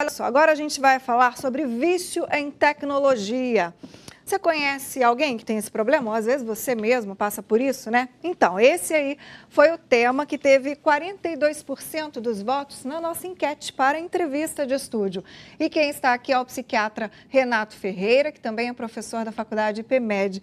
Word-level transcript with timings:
Olha 0.00 0.08
só, 0.08 0.24
agora 0.24 0.50
a 0.50 0.54
gente 0.54 0.80
vai 0.80 0.98
falar 0.98 1.36
sobre 1.36 1.66
vício 1.66 2.26
em 2.32 2.50
tecnologia. 2.50 3.74
Você 4.24 4.38
conhece 4.38 5.02
alguém 5.02 5.36
que 5.36 5.44
tem 5.44 5.58
esse 5.58 5.70
problema? 5.70 6.10
Ou 6.10 6.16
às 6.16 6.24
vezes 6.24 6.42
você 6.42 6.74
mesmo 6.74 7.14
passa 7.14 7.42
por 7.42 7.60
isso, 7.60 7.90
né? 7.90 8.08
Então, 8.24 8.58
esse 8.58 8.94
aí 8.94 9.18
foi 9.50 9.70
o 9.70 9.76
tema 9.76 10.24
que 10.24 10.38
teve 10.38 10.74
42% 10.74 12.12
dos 12.12 12.40
votos 12.40 12.82
na 12.82 12.98
nossa 12.98 13.26
enquete 13.26 13.74
para 13.74 13.98
entrevista 13.98 14.66
de 14.66 14.72
estúdio. 14.72 15.22
E 15.58 15.68
quem 15.68 15.90
está 15.90 16.14
aqui 16.14 16.32
é 16.32 16.40
o 16.40 16.46
psiquiatra 16.46 17.10
Renato 17.28 17.76
Ferreira, 17.76 18.32
que 18.32 18.40
também 18.40 18.70
é 18.70 18.72
professor 18.72 19.22
da 19.22 19.32
Faculdade 19.32 19.82
IPMED. 19.82 20.42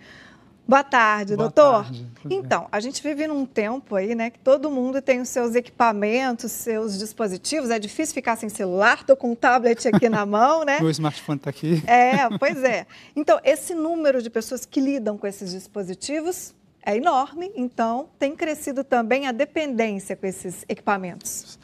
Boa 0.67 0.83
tarde, 0.83 1.35
Boa 1.35 1.45
doutor. 1.47 1.83
tarde, 1.83 2.05
então, 2.29 2.67
a 2.71 2.79
gente 2.81 3.01
vive 3.01 3.25
num 3.25 3.45
tempo 3.45 3.95
aí, 3.95 4.13
né, 4.13 4.29
que 4.29 4.39
todo 4.39 4.69
mundo 4.69 5.01
tem 5.01 5.21
os 5.21 5.29
seus 5.29 5.55
equipamentos, 5.55 6.51
seus 6.51 6.99
dispositivos. 6.99 7.69
É 7.69 7.79
difícil 7.79 8.13
ficar 8.13 8.35
sem 8.35 8.49
celular, 8.49 9.05
tô 9.05 9.15
com 9.15 9.31
um 9.31 9.35
tablet 9.35 9.87
aqui 9.87 10.09
na 10.09 10.25
mão, 10.25 10.65
né? 10.65 10.79
Meu 10.81 10.89
smartphone 10.89 11.37
está 11.37 11.49
aqui. 11.49 11.81
É, 11.87 12.27
pois 12.37 12.63
é. 12.63 12.85
Então, 13.15 13.39
esse 13.43 13.73
número 13.73 14.21
de 14.21 14.29
pessoas 14.29 14.65
que 14.65 14.81
lidam 14.81 15.17
com 15.17 15.25
esses 15.25 15.51
dispositivos 15.51 16.53
é 16.85 16.97
enorme, 16.97 17.51
então 17.55 18.09
tem 18.19 18.35
crescido 18.35 18.83
também 18.83 19.27
a 19.27 19.31
dependência 19.31 20.15
com 20.15 20.25
esses 20.25 20.65
equipamentos. 20.67 21.57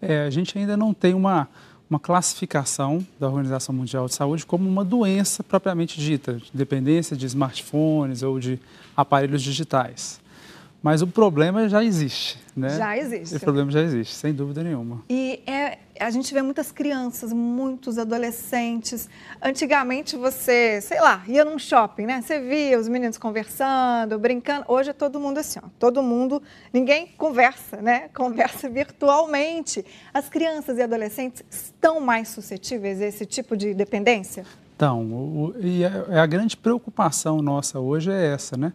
É, 0.00 0.22
a 0.22 0.30
gente 0.30 0.56
ainda 0.58 0.76
não 0.76 0.94
tem 0.94 1.14
uma 1.14 1.48
uma 1.90 1.98
classificação 1.98 3.04
da 3.18 3.26
Organização 3.28 3.74
Mundial 3.74 4.06
de 4.06 4.14
Saúde 4.14 4.44
como 4.44 4.68
uma 4.68 4.84
doença 4.84 5.42
propriamente 5.42 5.98
dita, 6.00 6.34
de 6.34 6.50
dependência 6.52 7.16
de 7.16 7.26
smartphones 7.26 8.22
ou 8.22 8.38
de 8.38 8.60
aparelhos 8.96 9.42
digitais. 9.42 10.20
Mas 10.82 11.02
o 11.02 11.06
problema 11.06 11.68
já 11.68 11.82
existe, 11.82 12.38
né? 12.54 12.76
Já 12.76 12.96
existe. 12.96 13.36
O 13.36 13.40
problema 13.40 13.70
já 13.70 13.82
existe, 13.82 14.14
sem 14.14 14.32
dúvida 14.32 14.62
nenhuma. 14.62 15.02
E 15.10 15.40
é, 15.44 15.78
a 16.00 16.10
gente 16.10 16.32
vê 16.32 16.42
muitas 16.42 16.72
crianças, 16.72 17.32
muitos 17.32 17.98
adolescentes. 17.98 19.08
Antigamente 19.42 20.16
você, 20.16 20.80
sei 20.80 21.00
lá, 21.00 21.22
ia 21.26 21.44
num 21.44 21.58
shopping, 21.58 22.06
né? 22.06 22.22
Você 22.22 22.40
via 22.40 22.78
os 22.78 22.88
meninos 22.88 23.18
conversando, 23.18 24.18
brincando. 24.18 24.64
Hoje 24.68 24.90
é 24.90 24.92
todo 24.92 25.20
mundo 25.20 25.38
assim, 25.38 25.58
ó. 25.62 25.68
Todo 25.78 26.02
mundo, 26.02 26.42
ninguém 26.72 27.08
conversa, 27.16 27.82
né? 27.82 28.08
Conversa 28.14 28.68
virtualmente. 28.68 29.84
As 30.12 30.28
crianças 30.28 30.78
e 30.78 30.82
adolescentes 30.82 31.44
estão 31.50 32.00
mais 32.00 32.28
suscetíveis 32.28 33.00
a 33.00 33.06
esse 33.06 33.26
tipo 33.26 33.56
de 33.56 33.74
dependência? 33.74 34.44
Então, 34.76 35.02
o, 35.02 35.54
e 35.60 35.84
a, 35.84 36.22
a 36.22 36.26
grande 36.26 36.56
preocupação 36.56 37.42
nossa 37.42 37.80
hoje 37.80 38.10
é 38.10 38.32
essa, 38.34 38.56
né? 38.56 38.72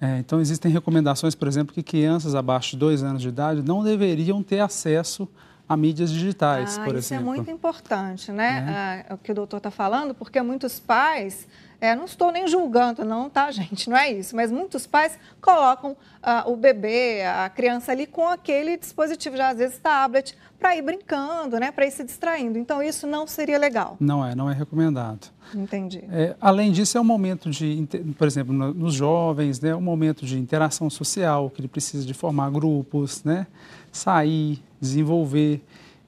É, 0.00 0.18
então, 0.18 0.40
existem 0.40 0.70
recomendações, 0.70 1.34
por 1.34 1.48
exemplo, 1.48 1.74
que 1.74 1.82
crianças 1.82 2.34
abaixo 2.34 2.72
de 2.72 2.76
dois 2.76 3.02
anos 3.02 3.22
de 3.22 3.28
idade 3.28 3.62
não 3.62 3.82
deveriam 3.82 4.42
ter 4.42 4.60
acesso 4.60 5.28
mídias 5.76 6.10
digitais, 6.10 6.78
ah, 6.78 6.84
por 6.84 6.94
isso 6.94 6.98
exemplo. 6.98 6.98
Isso 6.98 7.14
é 7.14 7.18
muito 7.18 7.50
importante, 7.50 8.30
né? 8.30 9.04
É. 9.08 9.10
Ah, 9.10 9.14
o 9.14 9.18
que 9.18 9.32
o 9.32 9.34
doutor 9.34 9.56
está 9.56 9.70
falando, 9.70 10.14
porque 10.14 10.40
muitos 10.42 10.78
pais 10.78 11.48
é, 11.84 11.94
não 11.94 12.06
estou 12.06 12.32
nem 12.32 12.48
julgando, 12.48 13.04
não, 13.04 13.28
tá, 13.28 13.50
gente? 13.52 13.90
Não 13.90 13.96
é 13.96 14.10
isso. 14.10 14.34
Mas 14.34 14.50
muitos 14.50 14.86
pais 14.86 15.18
colocam 15.40 15.94
ah, 16.22 16.44
o 16.46 16.56
bebê, 16.56 17.22
a 17.22 17.48
criança 17.50 17.92
ali 17.92 18.06
com 18.06 18.26
aquele 18.26 18.78
dispositivo, 18.78 19.36
já 19.36 19.50
às 19.50 19.58
vezes 19.58 19.78
tablet, 19.78 20.36
para 20.58 20.74
ir 20.74 20.82
brincando, 20.82 21.58
né? 21.60 21.70
Para 21.70 21.86
ir 21.86 21.90
se 21.90 22.02
distraindo. 22.02 22.58
Então, 22.58 22.82
isso 22.82 23.06
não 23.06 23.26
seria 23.26 23.58
legal. 23.58 23.98
Não 24.00 24.24
é, 24.24 24.34
não 24.34 24.50
é 24.50 24.54
recomendado. 24.54 25.28
Entendi. 25.54 26.02
É, 26.10 26.34
além 26.40 26.72
disso, 26.72 26.96
é 26.96 27.00
um 27.00 27.04
momento 27.04 27.50
de, 27.50 27.86
por 28.16 28.26
exemplo, 28.26 28.54
nos 28.54 28.94
jovens, 28.94 29.60
né? 29.60 29.74
Um 29.74 29.80
momento 29.82 30.24
de 30.24 30.38
interação 30.38 30.88
social, 30.88 31.50
que 31.50 31.60
ele 31.60 31.68
precisa 31.68 32.06
de 32.06 32.14
formar 32.14 32.50
grupos, 32.50 33.22
né? 33.24 33.46
Sair, 33.92 34.62
desenvolver. 34.80 35.62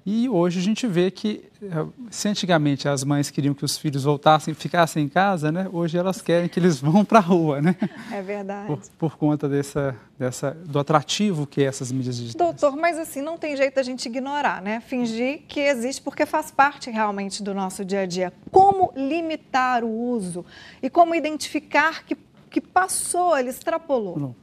E 0.08 0.28
hoje 0.28 0.60
a 0.60 0.62
gente 0.62 0.86
vê 0.86 1.10
que, 1.10 1.42
eh, 1.60 1.86
se 2.12 2.28
antigamente 2.28 2.88
as 2.88 3.02
mães 3.02 3.28
queriam 3.28 3.52
que 3.52 3.64
os 3.64 3.76
filhos 3.76 4.04
voltassem, 4.04 4.54
ficassem 4.54 5.06
em 5.06 5.08
casa, 5.08 5.50
né? 5.50 5.68
Hoje 5.72 5.98
elas 5.98 6.22
querem 6.22 6.48
que 6.48 6.60
eles 6.60 6.78
vão 6.80 7.04
para 7.04 7.18
a 7.18 7.22
rua, 7.22 7.60
né? 7.60 7.74
É 8.12 8.22
verdade. 8.22 8.68
Por, 8.68 8.80
por, 8.96 9.16
conta 9.16 9.48
dessa, 9.48 9.96
dessa, 10.16 10.52
do 10.52 10.78
atrativo 10.78 11.44
que 11.44 11.60
é 11.60 11.64
essas 11.64 11.90
mídias 11.90 12.18
digitais. 12.18 12.36
Doutor, 12.36 12.76
mas 12.76 12.96
assim, 13.00 13.20
não 13.20 13.36
tem 13.36 13.56
jeito 13.56 13.80
a 13.80 13.82
gente 13.82 14.06
ignorar, 14.06 14.62
né? 14.62 14.78
Fingir 14.78 15.42
que 15.48 15.58
existe 15.58 16.00
porque 16.00 16.24
faz 16.24 16.52
parte 16.52 16.88
realmente 16.88 17.42
do 17.42 17.52
nosso 17.52 17.84
dia 17.84 18.02
a 18.02 18.06
dia. 18.06 18.32
Como 18.52 18.92
limitar 18.94 19.82
o 19.82 19.90
uso 19.90 20.46
e 20.80 20.88
como 20.88 21.16
identificar 21.16 22.04
que, 22.04 22.16
que 22.48 22.60
passou, 22.60 23.36
ele 23.36 23.50
extrapolou? 23.50 24.16
Bom, 24.16 24.34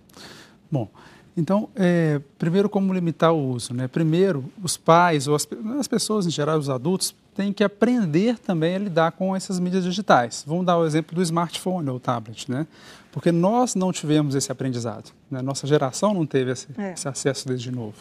bom 0.70 0.90
então, 1.36 1.70
é, 1.76 2.22
primeiro, 2.38 2.70
como 2.70 2.94
limitar 2.94 3.34
o 3.34 3.50
uso? 3.50 3.74
Né? 3.74 3.88
Primeiro, 3.88 4.46
os 4.62 4.78
pais 4.78 5.28
ou 5.28 5.36
as, 5.36 5.48
as, 5.80 5.88
pessoas 5.88 6.28
em 6.28 6.30
geral, 6.30 6.60
os 6.60 6.70
adultos, 6.70 7.16
têm 7.36 7.52
que 7.52 7.64
aprender 7.64 8.38
também 8.38 8.76
a 8.76 8.80
lidar 8.80 9.12
com 9.14 9.36
essas 9.36 9.60
mídias 9.60 9.84
digitais. 9.84 10.44
Vamos 10.46 10.66
dar 10.66 10.78
o 10.78 10.86
exemplo 10.86 11.16
do 11.16 11.22
smartphone 11.24 11.90
ou 11.90 12.00
tablet, 12.00 12.50
né? 12.50 12.68
Porque 13.12 13.32
nós 13.32 13.74
não 13.74 13.92
tivemos 13.92 14.36
esse 14.36 14.52
aprendizado, 14.52 15.12
né? 15.30 15.42
nossa 15.42 15.68
geração 15.68 16.14
não 16.14 16.26
teve 16.26 16.52
esse, 16.52 16.68
é. 16.78 16.94
esse 16.94 17.08
acesso 17.08 17.48
desde 17.48 17.72
novo. 17.72 17.96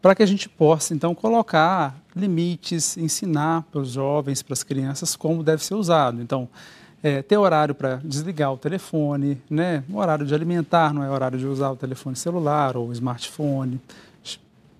Para 0.00 0.14
que 0.14 0.22
a 0.22 0.26
gente 0.26 0.48
possa, 0.48 0.94
então, 0.94 1.14
colocar 1.14 1.94
limites, 2.14 2.98
ensinar 2.98 3.62
para 3.72 3.80
os 3.80 3.92
jovens, 3.92 4.42
para 4.42 4.52
as 4.52 4.62
crianças, 4.62 5.16
como 5.16 5.42
deve 5.42 5.64
ser 5.64 5.74
usado. 5.74 6.20
Então, 6.20 6.48
é, 7.04 7.20
ter 7.20 7.36
horário 7.36 7.74
para 7.74 7.96
desligar 7.96 8.50
o 8.50 8.56
telefone, 8.56 9.38
né? 9.50 9.84
O 9.90 9.98
horário 9.98 10.24
de 10.24 10.34
alimentar 10.34 10.94
não 10.94 11.04
é 11.04 11.10
horário 11.10 11.38
de 11.38 11.46
usar 11.46 11.70
o 11.70 11.76
telefone 11.76 12.16
celular 12.16 12.78
ou 12.78 12.90
smartphone. 12.92 13.78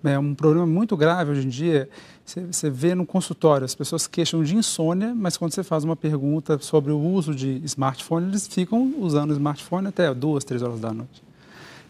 É 0.03 0.17
um 0.17 0.33
problema 0.33 0.65
muito 0.65 0.97
grave 0.97 1.31
hoje 1.31 1.45
em 1.45 1.49
dia. 1.49 1.87
Você 2.25 2.67
vê 2.67 2.95
no 2.95 3.05
consultório, 3.05 3.63
as 3.63 3.75
pessoas 3.75 4.07
queixam 4.07 4.43
de 4.43 4.55
insônia, 4.55 5.13
mas 5.13 5.37
quando 5.37 5.53
você 5.53 5.63
faz 5.63 5.83
uma 5.83 5.95
pergunta 5.95 6.57
sobre 6.57 6.91
o 6.91 6.99
uso 6.99 7.35
de 7.35 7.61
smartphone, 7.63 8.27
eles 8.27 8.47
ficam 8.47 8.95
usando 8.97 9.29
o 9.29 9.33
smartphone 9.33 9.87
até 9.87 10.11
duas, 10.11 10.43
três 10.43 10.63
horas 10.63 10.79
da 10.79 10.91
noite. 10.91 11.23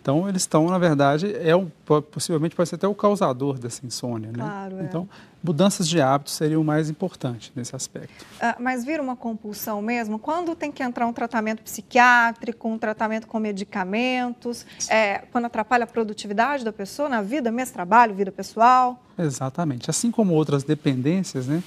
Então, 0.06 0.30
eles 0.30 0.44
estão, 0.44 0.68
na 0.68 0.78
verdade, 0.78 1.36
é 1.36 1.56
um, 1.56 1.68
possivelmente 2.12 2.56
pode 2.56 2.70
ser 2.70 2.76
até 2.76 2.88
o 2.88 2.94
causador 2.94 3.58
dessa 3.58 3.84
insônia. 3.84 4.28
Né? 4.32 4.38
Claro, 4.38 4.78
é. 4.78 4.84
Então, 4.84 5.10
mudanças 5.44 5.90
de 5.90 6.00
hábitos 6.00 6.36
seriam 6.36 6.62
o 6.62 6.64
mais 6.64 6.92
importante 6.92 7.52
nesse 7.56 7.76
aspecto. 7.76 8.24
Ah, 8.40 8.56
mas 8.60 8.86
vira 8.86 9.02
uma 9.02 9.16
compulsão 9.16 9.82
mesmo? 9.82 10.20
Quando 10.20 10.54
tem 10.54 10.72
que 10.72 10.84
entrar 10.84 11.08
um 11.08 11.12
tratamento 11.12 11.64
psiquiátrico, 11.64 12.70
um 12.70 12.78
tratamento 12.78 13.26
com 13.26 13.40
medicamentos, 13.40 14.64
é, 14.90 15.24
quando 15.32 15.46
atrapalha 15.46 15.86
a 15.86 15.88
produtividade 15.88 16.64
da 16.64 16.72
pessoa 16.72 17.10
na 17.10 17.24
vida, 17.24 17.52
mesmo 17.52 17.74
trabalho, 17.74 18.14
vida 18.14 18.32
pessoal? 18.32 19.04
Exatamente. 19.18 19.90
Assim 19.90 20.12
como 20.12 20.36
outras 20.36 20.64
dependências, 20.64 21.48
né? 21.48 21.64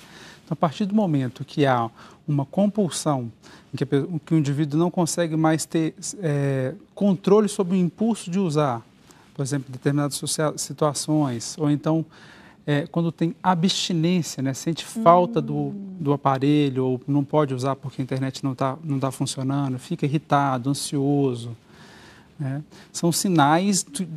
Então, 0.48 0.54
a 0.54 0.56
partir 0.56 0.86
do 0.86 0.94
momento 0.94 1.44
que 1.44 1.66
há 1.66 1.90
uma 2.26 2.46
compulsão, 2.46 3.30
em 3.72 3.76
que, 3.76 3.84
que 3.84 4.34
o 4.34 4.38
indivíduo 4.38 4.80
não 4.80 4.90
consegue 4.90 5.36
mais 5.36 5.66
ter 5.66 5.94
é, 6.22 6.72
controle 6.94 7.50
sobre 7.50 7.76
o 7.76 7.76
impulso 7.76 8.30
de 8.30 8.38
usar, 8.38 8.80
por 9.34 9.42
exemplo, 9.42 9.70
determinadas 9.70 10.18
situações, 10.56 11.54
ou 11.58 11.70
então 11.70 12.02
é, 12.66 12.86
quando 12.86 13.12
tem 13.12 13.36
abstinência, 13.42 14.42
né, 14.42 14.54
sente 14.54 14.86
falta 14.86 15.38
do, 15.38 15.72
do 16.00 16.14
aparelho, 16.14 16.86
ou 16.86 17.00
não 17.06 17.22
pode 17.22 17.52
usar 17.52 17.76
porque 17.76 18.00
a 18.00 18.04
internet 18.04 18.42
não 18.42 18.52
está 18.52 18.78
não 18.82 18.98
tá 18.98 19.10
funcionando, 19.10 19.78
fica 19.78 20.06
irritado, 20.06 20.70
ansioso. 20.70 21.54
Né? 22.38 22.62
São 22.90 23.12
sinais 23.12 23.84
de, 23.84 24.08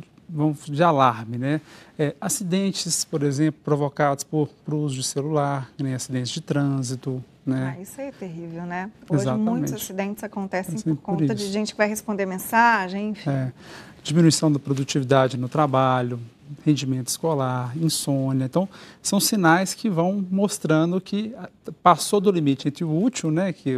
de 0.64 0.82
alarme, 0.82 1.38
né? 1.38 1.60
É, 1.98 2.14
acidentes, 2.20 3.04
por 3.04 3.22
exemplo, 3.22 3.60
provocados 3.64 4.24
por, 4.24 4.48
por 4.64 4.74
uso 4.74 4.96
de 4.96 5.02
celular, 5.02 5.70
nem 5.78 5.94
acidentes 5.94 6.32
de 6.32 6.40
trânsito, 6.40 7.22
né? 7.44 7.76
Ah, 7.76 7.82
isso 7.82 8.00
aí 8.00 8.08
é 8.08 8.12
terrível, 8.12 8.62
né? 8.62 8.90
Hoje 9.08 9.22
Exatamente. 9.22 9.50
muitos 9.50 9.72
acidentes 9.72 10.24
acontecem 10.24 10.76
assim, 10.76 10.94
por 10.94 11.02
conta 11.02 11.26
por 11.26 11.34
de 11.34 11.46
gente 11.46 11.72
que 11.72 11.78
vai 11.78 11.88
responder 11.88 12.24
mensagem, 12.24 13.10
enfim. 13.10 13.30
É, 13.30 13.52
diminuição 14.02 14.50
da 14.50 14.58
produtividade 14.58 15.36
no 15.36 15.48
trabalho, 15.48 16.18
rendimento 16.64 17.08
escolar, 17.08 17.72
insônia. 17.76 18.44
Então, 18.44 18.68
são 19.00 19.18
sinais 19.18 19.74
que 19.74 19.88
vão 19.88 20.24
mostrando 20.30 21.00
que 21.00 21.34
ah, 21.36 21.48
passou 21.82 22.20
do 22.20 22.30
limite 22.30 22.68
entre 22.68 22.84
o 22.84 23.02
útil, 23.02 23.30
né, 23.30 23.52
que 23.52 23.70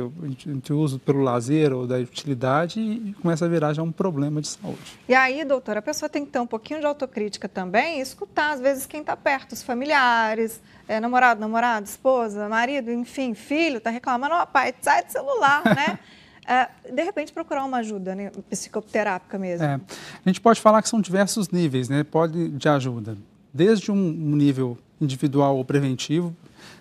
entre 0.47 0.73
o 0.73 0.79
uso 0.79 0.99
pelo 0.99 1.23
lazer 1.23 1.73
ou 1.73 1.87
da 1.87 1.97
utilidade 1.97 2.81
e 2.81 3.15
começa 3.23 3.45
a 3.45 3.49
virar 3.49 3.73
já 3.73 3.83
um 3.83 3.93
problema 3.93 4.41
de 4.41 4.49
saúde. 4.49 4.99
E 5.09 5.15
aí, 5.15 5.45
doutora, 5.45 5.79
a 5.79 5.83
pessoa 5.83 6.09
tem 6.09 6.25
que 6.25 6.33
ter 6.33 6.41
um 6.41 6.47
pouquinho 6.47 6.81
de 6.81 6.87
autocrítica 6.87 7.49
também 7.49 7.99
e 7.99 8.03
escutar, 8.03 8.55
às 8.55 8.61
vezes, 8.61 8.87
quem 8.87 9.01
está 9.01 9.17
perto, 9.17 9.53
os 9.53 9.63
familiares, 9.63 10.61
é, 10.89 11.01
namorado, 11.01 11.41
namorada, 11.41 11.87
esposa, 11.87 12.49
marido, 12.49 12.91
enfim, 12.91 13.35
filho, 13.35 13.79
está 13.79 13.91
reclamando, 13.91 14.35
ó, 14.35 14.43
oh, 14.43 14.47
pai, 14.47 14.75
sai 14.81 15.05
do 15.05 15.13
celular, 15.13 15.63
né? 15.65 15.99
É, 16.47 16.69
de 16.93 17.03
repente 17.03 17.33
procurar 17.33 17.65
uma 17.65 17.79
ajuda 17.79 18.15
né, 18.15 18.31
psicoterápica 18.51 19.39
mesmo. 19.39 19.65
É, 19.65 19.81
a 20.25 20.29
gente 20.29 20.41
pode 20.41 20.61
falar 20.61 20.83
que 20.83 20.89
são 20.89 21.01
diversos 21.01 21.49
níveis 21.49 21.89
né, 21.89 22.05
pode, 22.05 22.49
de 22.49 22.69
ajuda. 22.69 23.17
Desde 23.53 23.91
um 23.91 24.37
nível 24.37 24.77
individual 25.01 25.57
ou 25.57 25.65
preventivo, 25.65 26.35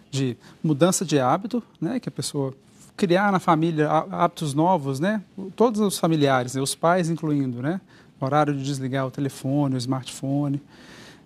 de 0.09 0.37
mudança 0.63 1.03
de 1.03 1.19
hábito, 1.19 1.63
né, 1.81 1.99
que 1.99 2.07
a 2.07 2.11
pessoa 2.11 2.53
criar 2.95 3.31
na 3.31 3.39
família 3.39 3.89
hábitos 3.89 4.53
novos, 4.53 4.99
né, 4.99 5.21
todos 5.55 5.81
os 5.81 5.97
familiares, 5.97 6.53
né, 6.53 6.61
os 6.61 6.75
pais 6.75 7.09
incluindo, 7.09 7.61
né, 7.61 7.81
horário 8.19 8.53
de 8.53 8.63
desligar 8.63 9.07
o 9.07 9.11
telefone, 9.11 9.75
o 9.75 9.77
smartphone. 9.77 10.61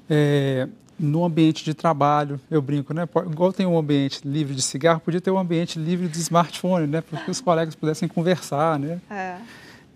É, 0.10 0.68
no 1.00 1.24
ambiente 1.24 1.64
de 1.64 1.74
trabalho, 1.74 2.40
eu 2.50 2.62
brinco, 2.62 2.94
né? 2.94 3.08
Igual 3.32 3.54
tem 3.54 3.66
um 3.66 3.78
ambiente 3.78 4.28
livre 4.28 4.56
de 4.56 4.62
cigarro, 4.62 5.00
podia 5.00 5.22
ter 5.22 5.32
um 5.32 5.38
ambiente 5.38 5.78
livre 5.78 6.08
de 6.08 6.18
smartphone, 6.18 6.88
né? 6.88 7.02
Para 7.02 7.20
que 7.20 7.32
os 7.32 7.40
colegas 7.40 7.76
pudessem 7.76 8.08
conversar, 8.08 8.80
né? 8.80 9.00
É. 9.10 9.38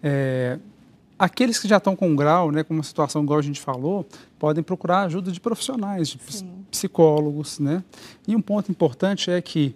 É, 0.03 0.59
aqueles 1.17 1.59
que 1.59 1.67
já 1.67 1.77
estão 1.77 1.95
com 1.95 2.09
um 2.09 2.15
grau, 2.15 2.51
né, 2.51 2.63
com 2.63 2.73
uma 2.73 2.83
situação 2.83 3.23
igual 3.23 3.37
a 3.37 3.43
gente 3.43 3.61
falou, 3.61 4.07
podem 4.39 4.63
procurar 4.63 5.01
ajuda 5.03 5.31
de 5.31 5.39
profissionais, 5.39 6.09
de 6.09 6.19
Sim. 6.27 6.65
psicólogos, 6.71 7.59
né? 7.59 7.83
E 8.27 8.35
um 8.35 8.41
ponto 8.41 8.71
importante 8.71 9.29
é 9.29 9.39
que 9.41 9.75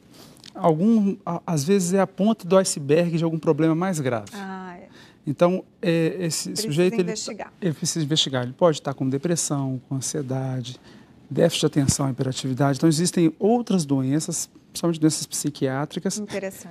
algum, 0.56 1.16
às 1.45 1.63
vezes 1.63 1.94
é 1.94 2.00
a 2.00 2.07
ponta 2.07 2.48
do 2.48 2.57
iceberg 2.57 3.18
de 3.18 3.24
algum 3.24 3.38
problema 3.38 3.75
mais 3.75 4.00
grave. 4.00 4.31
Ah, 4.33 4.75
é. 4.80 4.88
Então, 5.27 5.63
é, 5.81 6.18
esse 6.19 6.50
precisa 6.50 6.68
sujeito 6.68 7.01
investigar. 7.01 7.51
Ele, 7.62 7.69
ele 7.69 7.75
precisa 7.75 8.06
investigar. 8.06 8.44
Ele 8.44 8.54
pode 8.54 8.77
estar 8.77 8.94
com 8.94 9.07
depressão, 9.07 9.81
com 9.88 9.95
ansiedade, 9.95 10.80
déficit 11.30 11.62
de 11.62 11.66
atenção, 11.66 12.10
hiperatividade. 12.10 12.77
Então, 12.77 12.89
existem 12.89 13.33
outras 13.39 13.86
doenças, 13.86 14.50
principalmente 14.69 15.00
doenças 15.00 15.25
psiquiátricas, 15.25 16.22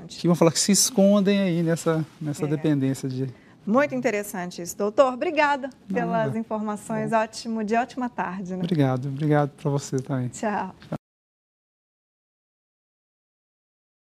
que 0.09 0.27
vão 0.27 0.37
falar 0.37 0.53
que 0.53 0.61
se 0.61 0.73
escondem 0.73 1.41
aí 1.41 1.63
nessa, 1.63 2.05
nessa 2.21 2.45
é. 2.45 2.49
dependência 2.49 3.09
de. 3.09 3.27
Muito 3.67 3.95
interessante 3.95 4.61
isso, 4.61 4.77
doutor. 4.77 5.15
Obrigada 5.15 5.71
pelas 5.93 6.37
informações. 6.37 7.11
Bom. 7.11 7.17
Ótimo 7.17 7.65
dia, 7.65 7.81
ótima 7.81 8.11
tarde. 8.11 8.53
Né? 8.53 8.59
Obrigado, 8.59 9.09
obrigado 9.09 9.51
para 9.51 9.71
você 9.71 9.97
também. 9.97 10.29
Tchau. 10.29 10.75
Tchau. 10.89 11.04